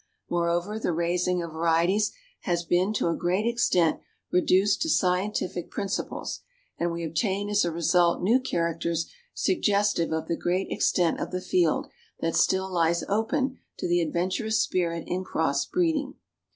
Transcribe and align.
Moreover 0.31 0.79
the 0.79 0.93
raising 0.93 1.43
of 1.43 1.51
varieties 1.51 2.11
has 2.39 2.63
been 2.65 2.91
to 2.93 3.09
a 3.09 3.15
great 3.15 3.45
extent 3.45 3.99
reduced 4.31 4.81
to 4.81 4.89
scientific 4.89 5.69
principles, 5.69 6.39
and 6.79 6.91
we 6.91 7.03
obtain 7.05 7.51
as 7.51 7.63
a 7.63 7.69
result 7.71 8.23
new 8.23 8.39
characters 8.39 9.11
suggestive 9.35 10.11
of 10.11 10.27
the 10.27 10.35
great 10.35 10.71
extent 10.71 11.19
of 11.19 11.29
the 11.29 11.39
field 11.39 11.85
that 12.19 12.35
still 12.35 12.67
lies 12.67 13.03
open 13.09 13.59
to 13.77 13.87
the 13.87 14.01
adventurous 14.01 14.59
spirit 14.63 15.03
in 15.05 15.23
cross 15.23 15.67
breeding. 15.67 16.15